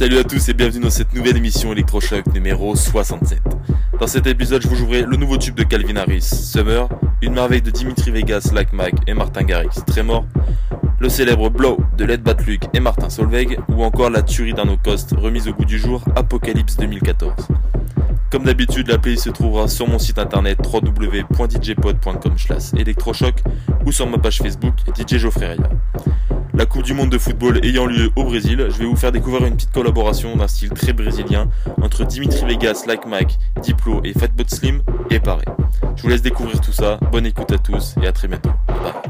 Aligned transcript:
Salut 0.00 0.16
à 0.16 0.24
tous 0.24 0.48
et 0.48 0.54
bienvenue 0.54 0.84
dans 0.84 0.88
cette 0.88 1.12
nouvelle 1.12 1.36
émission 1.36 1.72
Electrochoc 1.72 2.24
numéro 2.32 2.74
67. 2.74 3.38
Dans 4.00 4.06
cet 4.06 4.26
épisode, 4.26 4.62
je 4.62 4.68
vous 4.68 4.74
jouerai 4.74 5.02
le 5.02 5.14
nouveau 5.18 5.36
tube 5.36 5.54
de 5.54 5.62
Calvin 5.62 5.96
Harris, 5.96 6.22
Summer, 6.22 6.88
une 7.20 7.34
merveille 7.34 7.60
de 7.60 7.70
Dimitri 7.70 8.10
Vegas, 8.10 8.50
Mike 8.72 8.94
et 9.06 9.12
Martin 9.12 9.42
Garrix, 9.42 9.84
Tremor, 9.86 10.24
le 11.00 11.10
célèbre 11.10 11.50
Blow 11.50 11.76
de 11.98 12.06
Led 12.06 12.22
Batluck 12.22 12.62
et 12.72 12.80
Martin 12.80 13.10
Solveig, 13.10 13.58
ou 13.68 13.84
encore 13.84 14.08
la 14.08 14.22
tuerie 14.22 14.54
d'un 14.54 14.74
cost 14.82 15.14
remise 15.18 15.48
au 15.48 15.52
goût 15.52 15.66
du 15.66 15.78
jour, 15.78 16.02
Apocalypse 16.16 16.78
2014. 16.78 17.34
Comme 18.30 18.44
d'habitude, 18.44 18.88
la 18.88 18.96
playlist 18.96 19.24
se 19.24 19.30
trouvera 19.30 19.68
sur 19.68 19.86
mon 19.86 19.98
site 19.98 20.18
internet 20.18 20.60
www.djpod.com 20.64 22.36
electrochoc 22.78 23.34
ou 23.84 23.92
sur 23.92 24.08
ma 24.08 24.16
page 24.16 24.38
Facebook 24.38 24.76
DJ 24.96 25.18
Geoffrey 25.18 25.58
La 26.60 26.66
Coupe 26.66 26.82
du 26.82 26.92
Monde 26.92 27.08
de 27.08 27.16
football 27.16 27.64
ayant 27.64 27.86
lieu 27.86 28.10
au 28.16 28.24
Brésil, 28.24 28.66
je 28.68 28.78
vais 28.78 28.84
vous 28.84 28.94
faire 28.94 29.12
découvrir 29.12 29.46
une 29.46 29.54
petite 29.54 29.72
collaboration 29.72 30.36
d'un 30.36 30.46
style 30.46 30.68
très 30.68 30.92
brésilien 30.92 31.48
entre 31.80 32.04
Dimitri 32.04 32.44
Vegas, 32.44 32.84
Like 32.86 33.06
Mike, 33.06 33.38
Diplo 33.62 34.02
et 34.04 34.12
Fatbot 34.12 34.44
Slim 34.46 34.82
et 35.08 35.20
pareil. 35.20 35.46
Je 35.96 36.02
vous 36.02 36.10
laisse 36.10 36.20
découvrir 36.20 36.60
tout 36.60 36.72
ça, 36.72 36.98
bonne 37.10 37.24
écoute 37.24 37.50
à 37.50 37.56
tous 37.56 37.94
et 38.02 38.06
à 38.06 38.12
très 38.12 38.28
bientôt. 38.28 38.50
Bye. 38.68 39.09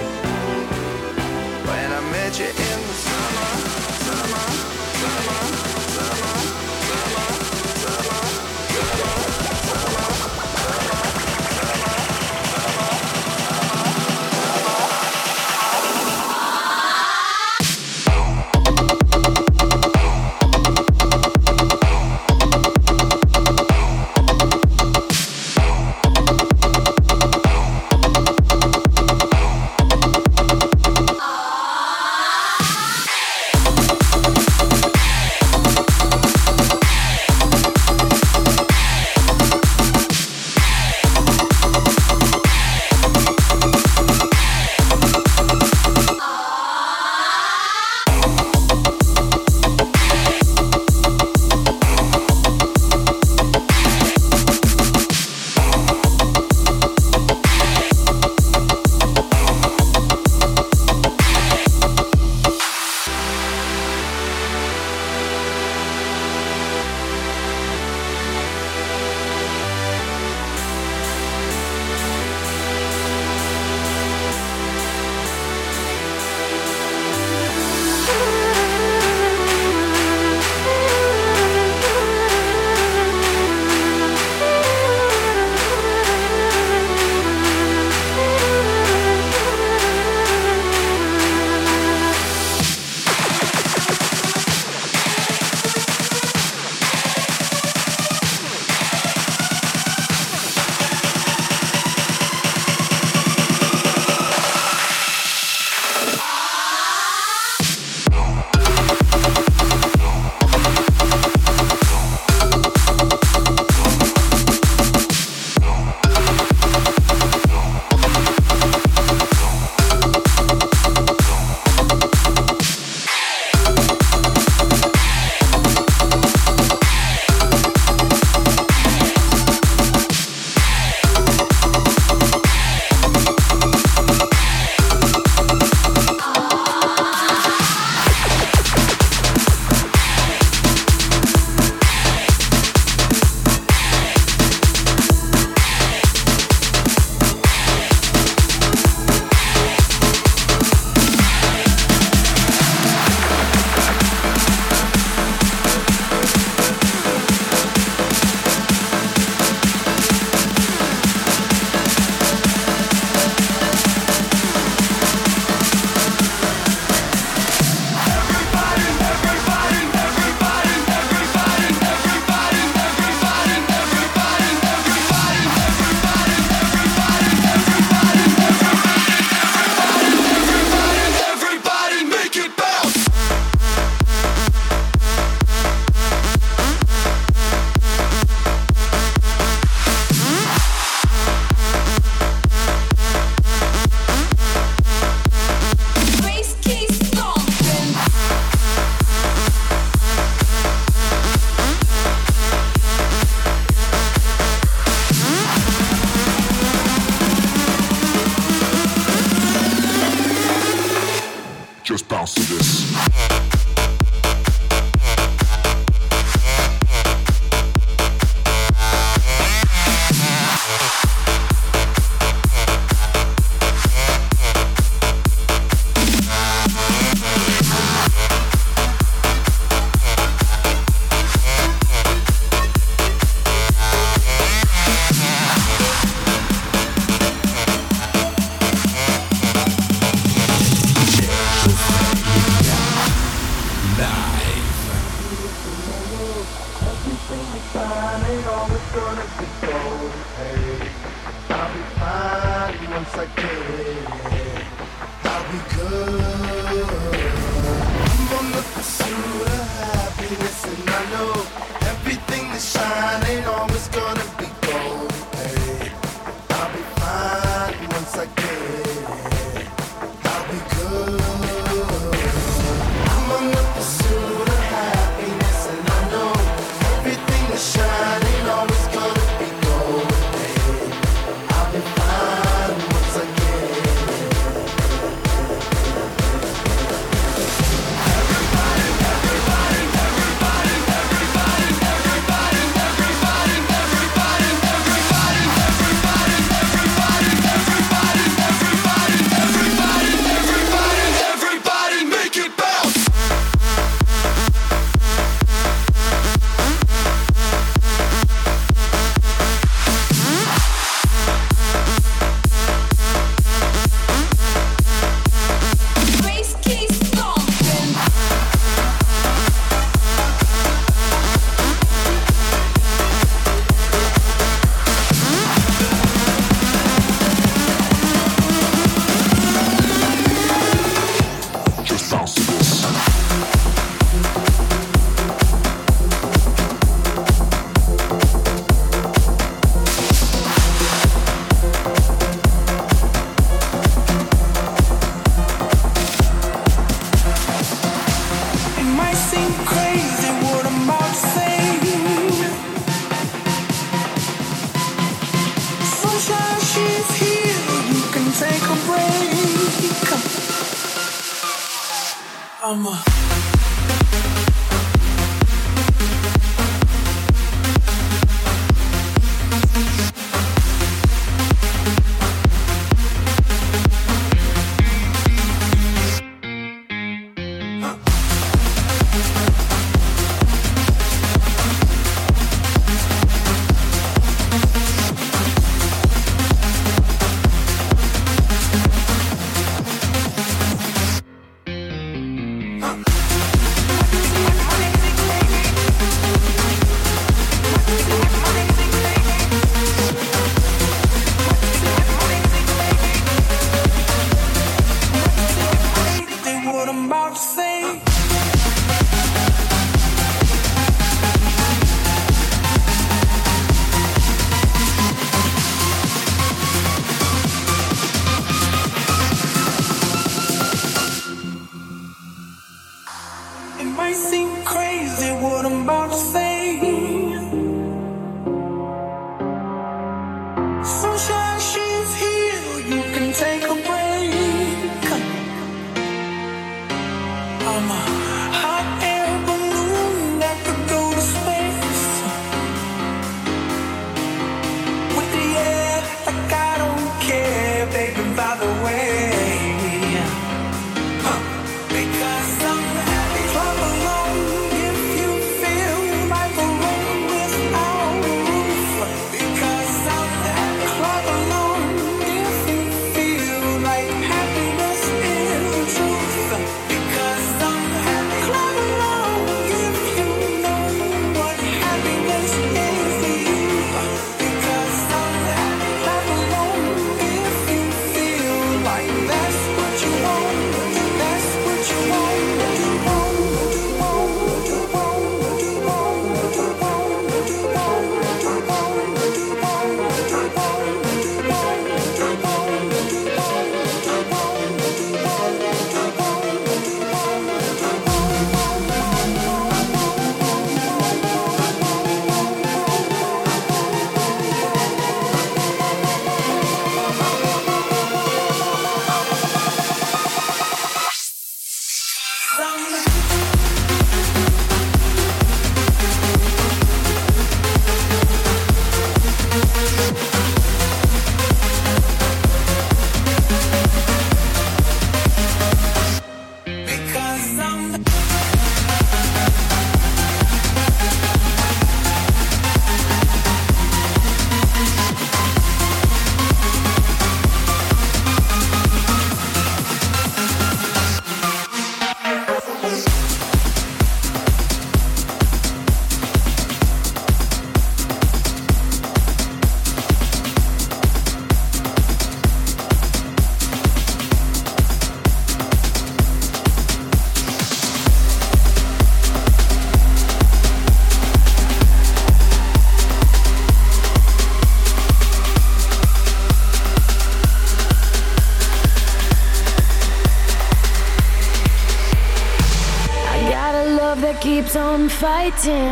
fighting. 575.21 575.90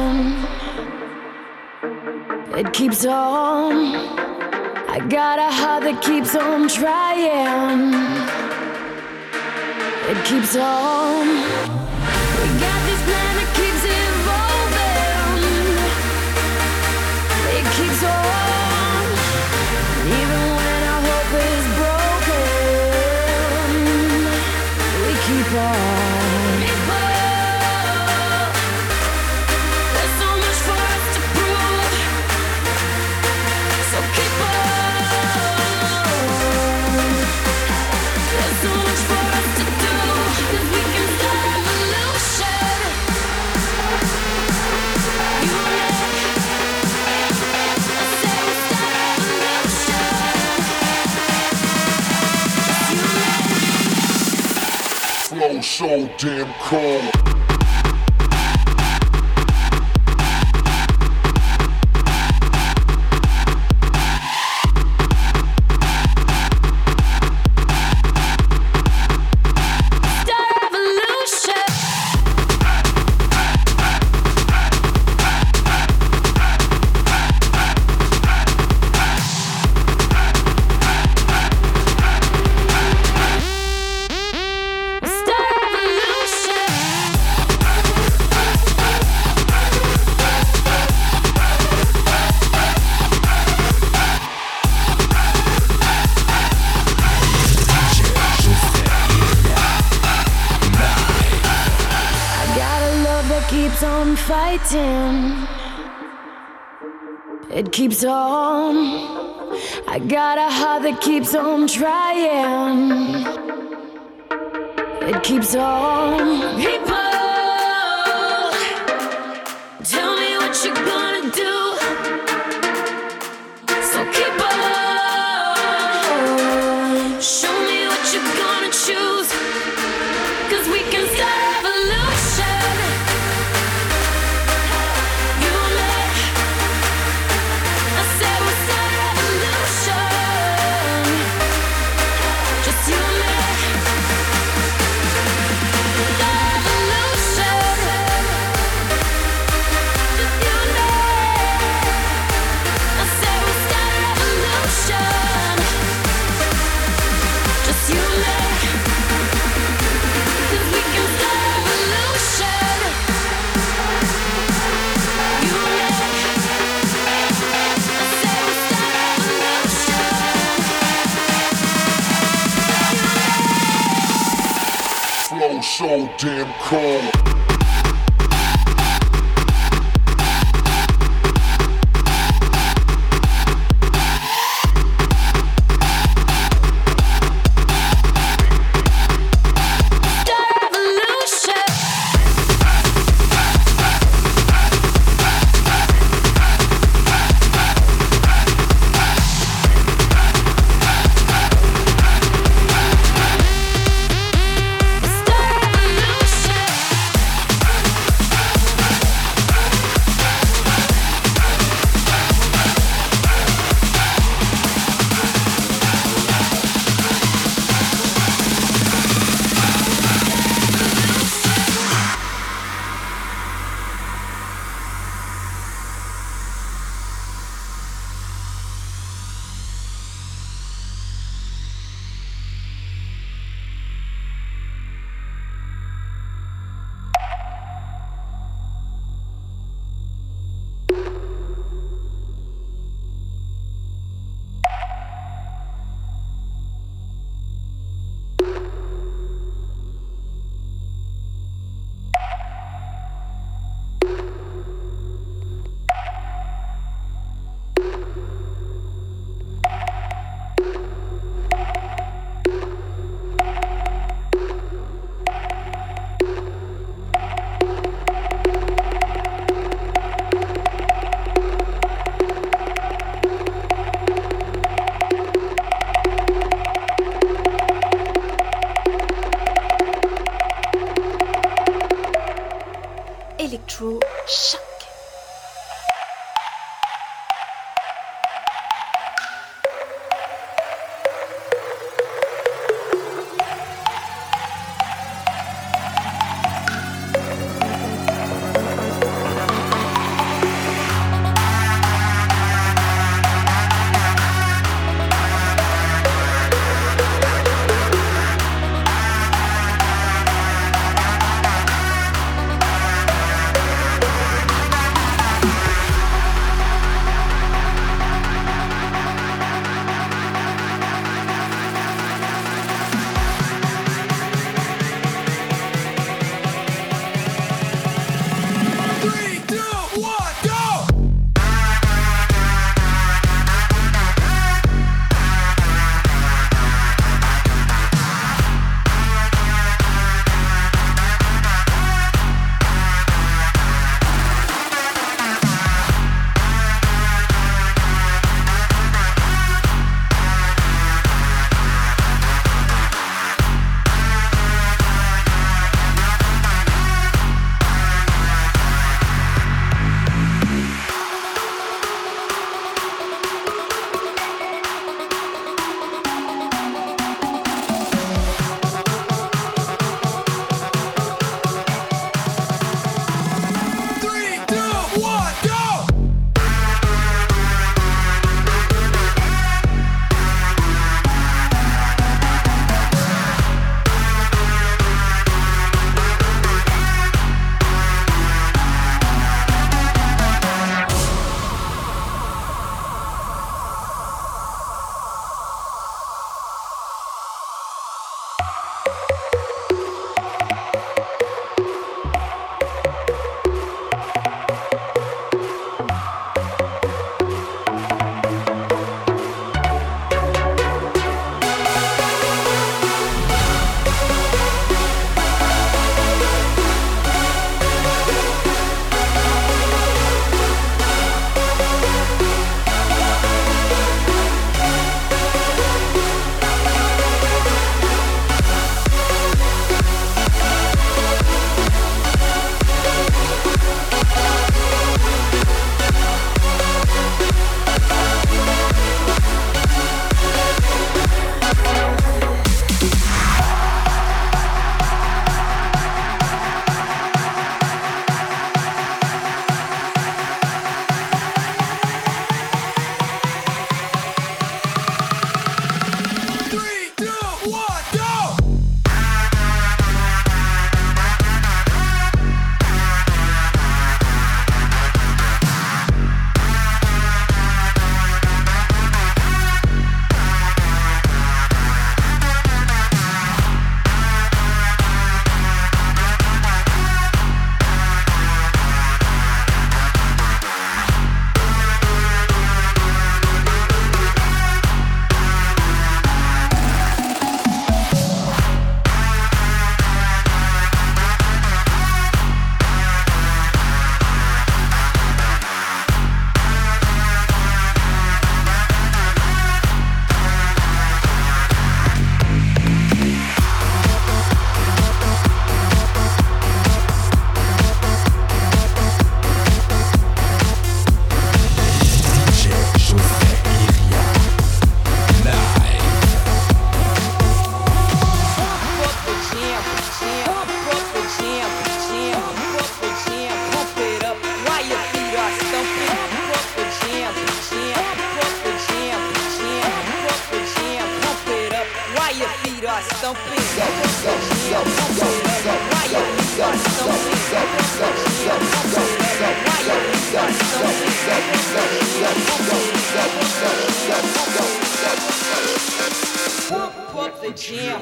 Up 546.99 547.21
the 547.21 547.31
jam. 547.35 547.81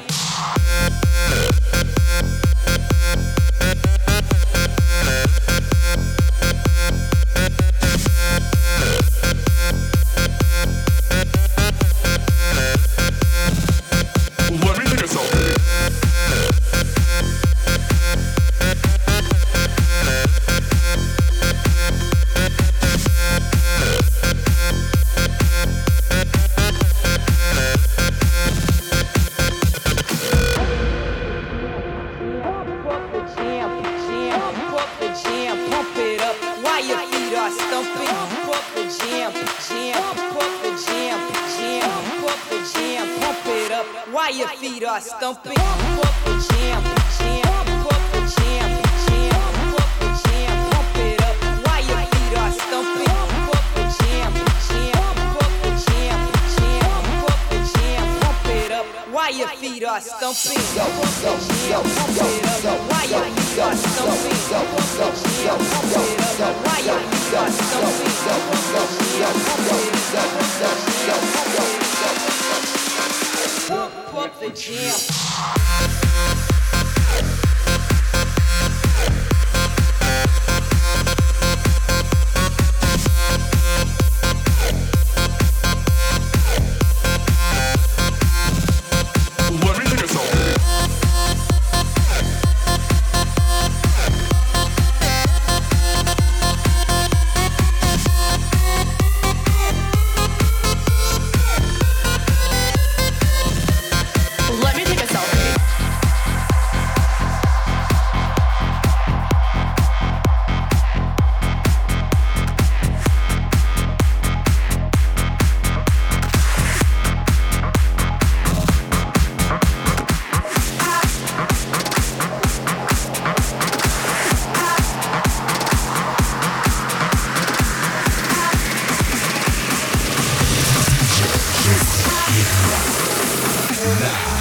Now. 133.88 134.37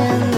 in 0.00 0.29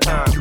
Time. 0.00 0.31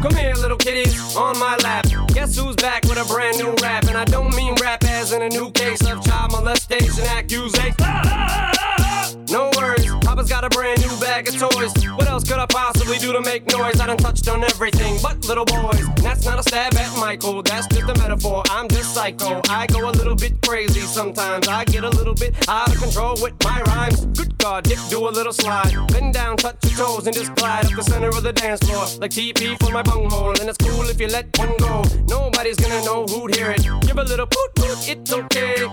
goes 27.02 27.08
and 27.08 27.16
just 27.16 27.36
glide 27.36 27.66
up 27.66 27.76
the 27.76 27.84
center 27.84 28.10
of 28.10 28.24
the 28.24 28.34
dance 28.34 28.60
floor. 28.62 28.86
Like 29.00 29.12
TP 29.12 29.58
for 29.64 29.72
my 29.72 29.82
bunghole, 29.82 30.40
and 30.40 30.50
it's 30.50 30.58
cool 30.58 30.84
if 30.90 31.00
you 31.00 31.08
let 31.08 31.26
one 31.38 31.56
go. 31.58 31.84
Nobody's 32.08 32.58
gonna 32.58 32.84
know 32.84 33.06
who'd 33.06 33.36
hear 33.36 33.52
it. 33.52 33.64
Give 33.82 33.98
a 33.98 34.04
little 34.04 34.28
poot 34.28 34.56
poot, 34.56 34.90
it's 34.90 35.12
okay. 35.12 35.66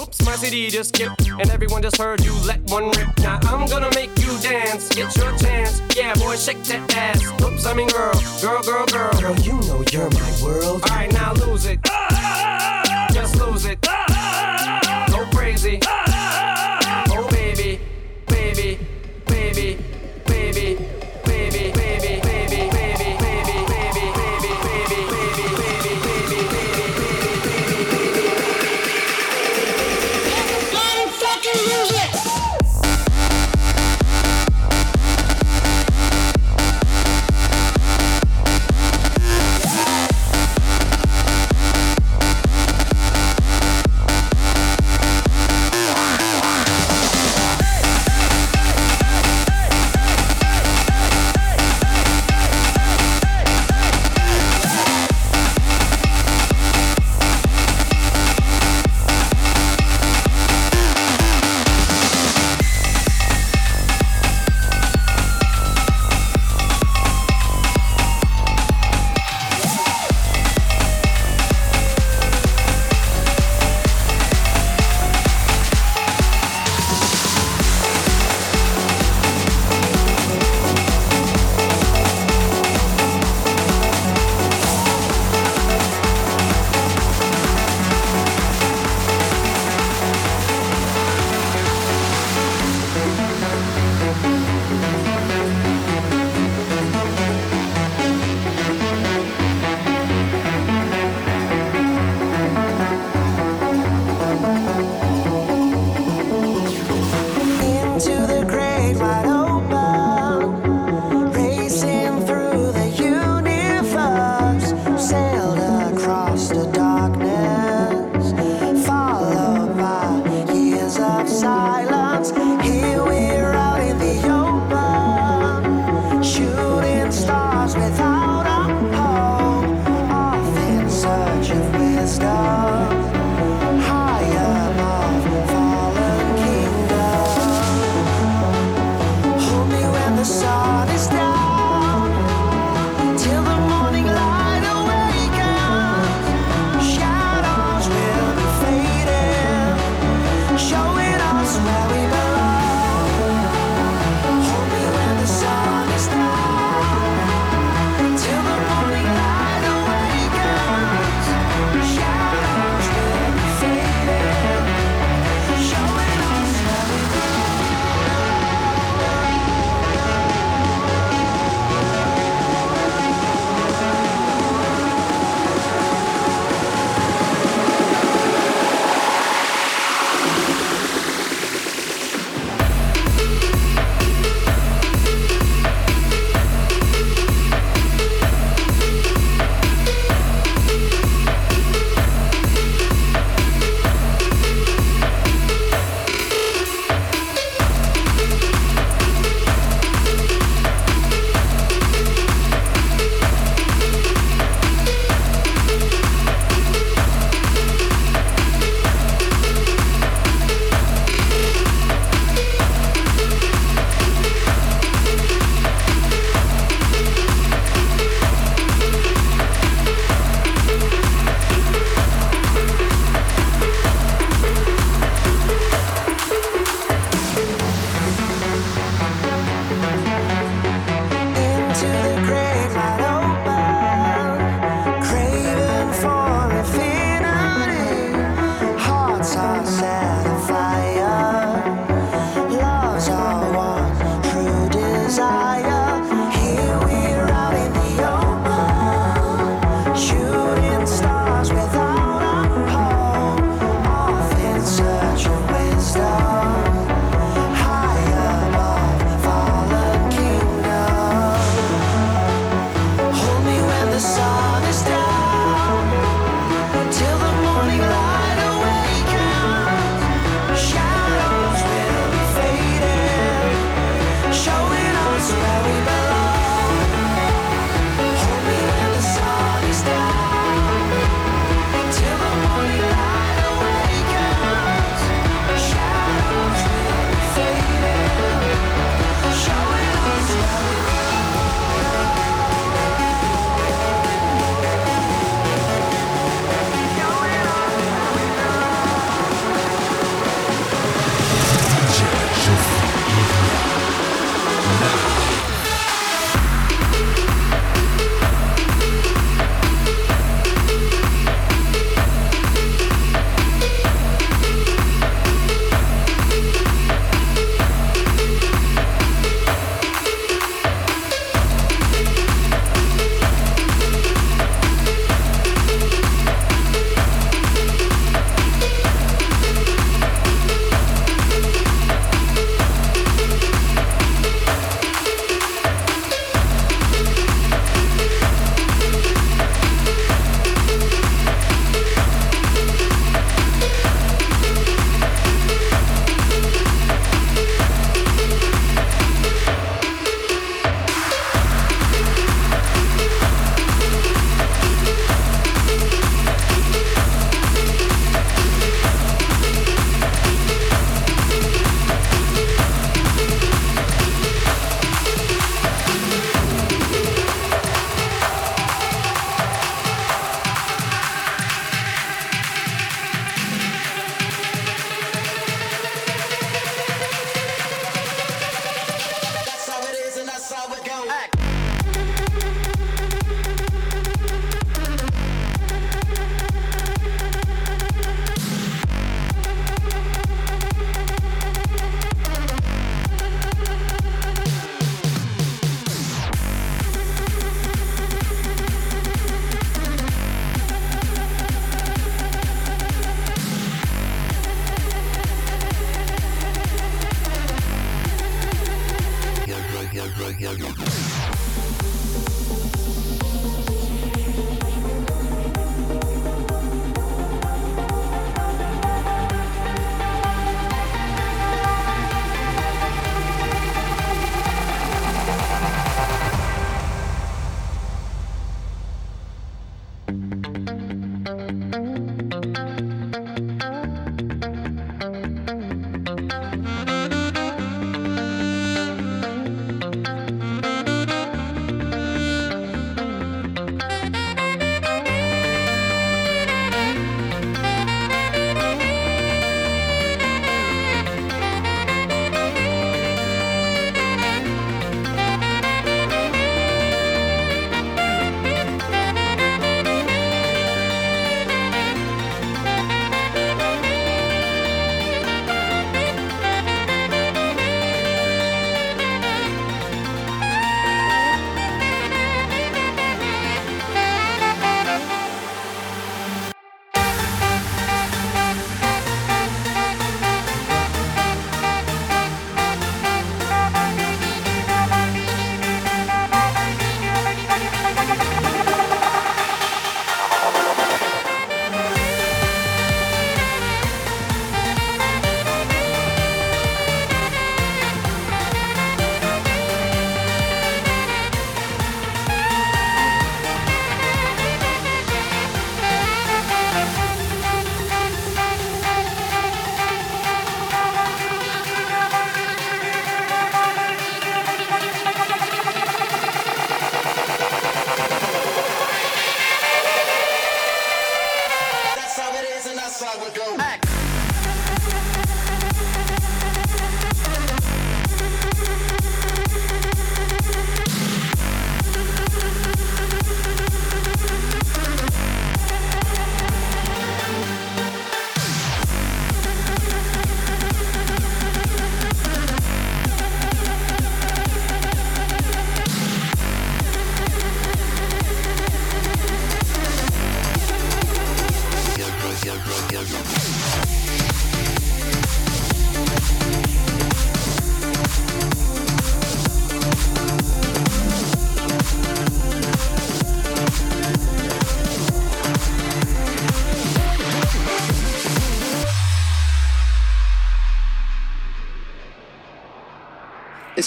Oops, 0.00 0.24
my 0.24 0.34
CD 0.36 0.68
just 0.68 0.94
skipped, 0.94 1.28
and 1.28 1.50
everyone 1.50 1.82
just 1.82 1.96
heard 1.98 2.24
you 2.24 2.32
let 2.44 2.60
one 2.70 2.90
rip. 2.90 3.18
Now 3.18 3.38
I'm 3.44 3.66
gonna 3.66 3.90
make 3.94 4.10
you 4.18 4.38
dance, 4.40 4.88
get 4.88 5.16
your 5.16 5.36
chance. 5.38 5.80
Yeah, 5.94 6.14
boy, 6.14 6.36
shake 6.36 6.62
that 6.64 6.94
ass. 6.94 7.22
Oops, 7.42 7.66
I 7.66 7.74
mean 7.74 7.88
girl, 7.88 8.14
girl, 8.40 8.62
girl, 8.62 8.86
girl. 8.86 9.12
Girl, 9.20 9.36
you 9.40 9.54
know 9.68 9.84
you're 9.92 10.10
my 10.10 10.32
world. 10.42 10.82
Alright, 10.82 11.12
now 11.12 11.32
lose 11.34 11.66
it. 11.66 11.78
Just 13.12 13.36
lose 13.36 13.64
it. 13.66 13.80
Go 15.10 15.24
crazy. 15.32 15.80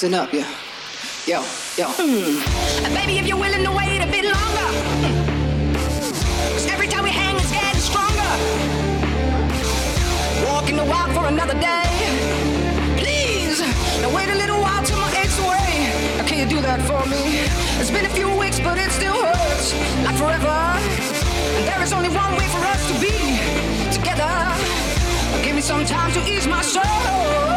Listen 0.02 0.14
up, 0.14 0.34
yeah. 0.34 0.48
Yo, 1.28 1.44
yo. 1.76 1.92
And 2.00 2.88
hmm. 2.88 2.94
baby, 2.96 3.18
if 3.20 3.28
you're 3.28 3.36
willing 3.36 3.66
to 3.66 3.72
wait 3.76 4.00
a 4.00 4.08
bit 4.08 4.24
longer. 4.24 4.70
Cause 6.56 6.68
every 6.72 6.88
time 6.88 7.04
we 7.04 7.10
hang, 7.10 7.36
it's 7.36 7.52
getting 7.52 7.82
stronger. 7.82 8.32
Walking 10.48 10.78
the 10.78 10.86
walk 10.86 11.12
for 11.12 11.28
another 11.28 11.60
day. 11.60 11.84
Please, 12.96 13.60
now 14.00 14.16
wait 14.16 14.30
a 14.30 14.36
little 14.36 14.62
while 14.62 14.82
till 14.86 14.96
my 15.00 15.12
aches 15.20 15.38
away. 15.38 15.92
Now, 16.16 16.24
can 16.26 16.40
you 16.40 16.48
do 16.48 16.62
that 16.62 16.80
for 16.88 17.04
me? 17.12 17.44
It's 17.82 17.92
been 17.92 18.06
a 18.06 18.16
few 18.16 18.32
weeks, 18.40 18.62
but 18.62 18.78
it 18.78 18.92
still 18.92 19.20
hurts. 19.20 19.76
Like 20.08 20.16
forever. 20.16 20.80
And 21.60 21.68
there 21.68 21.84
is 21.84 21.92
only 21.92 22.08
one 22.08 22.40
way 22.40 22.48
for 22.48 22.64
us 22.72 22.88
to 22.88 22.96
be 23.04 23.20
together. 23.92 24.32
Give 25.44 25.56
me 25.56 25.62
some 25.62 25.84
time 25.84 26.14
to 26.14 26.24
ease 26.24 26.48
my 26.48 26.62
soul. 26.62 27.49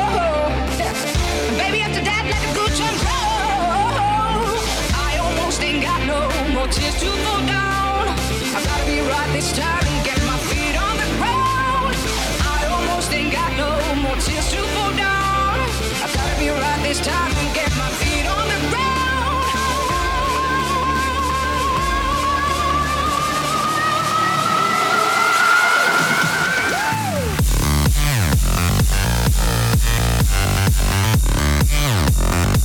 Baby, 1.59 1.81
after 1.83 2.01
that, 2.01 2.25
let 2.33 2.41
the 2.41 2.53
good 2.57 2.73
times 2.81 3.03
roll. 3.05 4.57
I 4.97 5.21
almost 5.21 5.61
ain't 5.61 5.83
got 5.85 6.01
no 6.09 6.21
more 6.55 6.69
tears 6.69 6.97
to 7.01 7.13
down. 7.45 8.09
I 8.09 8.59
gotta 8.65 8.87
be 8.89 9.01
right 9.05 9.31
this 9.37 9.53
time 9.53 9.85
and 9.85 10.01
get 10.01 10.17
my 10.25 10.39
feet 10.49 10.77
on 10.81 10.95
the 10.97 11.09
ground. 11.21 11.93
I 12.41 12.59
almost 12.73 13.13
ain't 13.13 13.33
got 13.33 13.53
no 13.61 13.69
more 14.01 14.17
tears 14.17 14.49
to 14.49 14.63
down. 14.97 15.61
I 16.01 16.09
gotta 16.09 16.37
be 16.41 16.49
right 16.49 16.81
this 16.89 17.01
time 17.05 17.33
and 17.37 17.55
get 17.55 17.69
my 17.77 17.91
feet 18.01 18.12
Yeah. 31.83 32.62